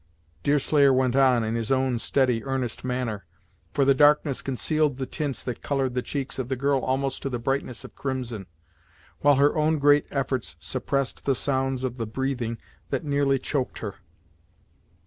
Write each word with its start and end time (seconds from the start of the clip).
Deerslayer 0.41 0.91
went 0.91 1.15
on, 1.15 1.43
in 1.43 1.53
his 1.53 1.71
own 1.71 1.99
steady, 1.99 2.43
earnest 2.43 2.83
manner, 2.83 3.23
for 3.71 3.85
the 3.85 3.93
darkness 3.93 4.41
concealed 4.41 4.97
the 4.97 5.05
tints 5.05 5.43
that 5.43 5.61
colored 5.61 5.93
the 5.93 6.01
cheeks 6.01 6.39
of 6.39 6.49
the 6.49 6.55
girl 6.55 6.79
almost 6.79 7.21
to 7.21 7.29
the 7.29 7.37
brightness 7.37 7.83
of 7.83 7.93
crimson, 7.93 8.47
while 9.19 9.35
her 9.35 9.55
own 9.55 9.77
great 9.77 10.07
efforts 10.09 10.55
suppressed 10.59 11.25
the 11.25 11.35
sounds 11.35 11.83
of 11.83 11.97
the 11.97 12.07
breathing 12.07 12.57
that 12.89 13.03
nearly 13.05 13.37
choked 13.37 13.77
her. 13.77 13.93